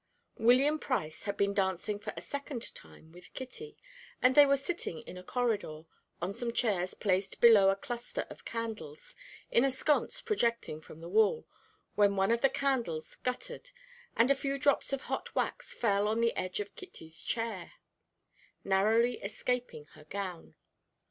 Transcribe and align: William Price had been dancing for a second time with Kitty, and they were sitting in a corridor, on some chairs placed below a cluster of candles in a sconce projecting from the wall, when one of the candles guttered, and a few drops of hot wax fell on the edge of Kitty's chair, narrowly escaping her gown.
William 0.39 0.79
Price 0.79 1.25
had 1.25 1.37
been 1.37 1.53
dancing 1.53 1.99
for 1.99 2.11
a 2.17 2.21
second 2.21 2.73
time 2.73 3.11
with 3.11 3.31
Kitty, 3.35 3.77
and 4.19 4.33
they 4.33 4.47
were 4.47 4.57
sitting 4.57 5.01
in 5.03 5.15
a 5.15 5.21
corridor, 5.21 5.83
on 6.19 6.33
some 6.33 6.51
chairs 6.51 6.95
placed 6.95 7.39
below 7.39 7.69
a 7.69 7.75
cluster 7.75 8.25
of 8.27 8.43
candles 8.43 9.15
in 9.51 9.63
a 9.63 9.69
sconce 9.69 10.19
projecting 10.19 10.81
from 10.81 11.01
the 11.01 11.07
wall, 11.07 11.47
when 11.93 12.15
one 12.15 12.31
of 12.31 12.41
the 12.41 12.49
candles 12.49 13.15
guttered, 13.17 13.69
and 14.15 14.31
a 14.31 14.35
few 14.35 14.57
drops 14.57 14.91
of 14.91 15.01
hot 15.01 15.35
wax 15.35 15.71
fell 15.71 16.07
on 16.07 16.19
the 16.19 16.35
edge 16.35 16.59
of 16.59 16.75
Kitty's 16.75 17.21
chair, 17.21 17.73
narrowly 18.63 19.21
escaping 19.23 19.85
her 19.93 20.05
gown. 20.05 20.55